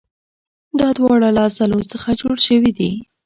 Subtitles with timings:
[0.79, 2.91] دا دواړه له عضلو څخه جوړ شوي دي.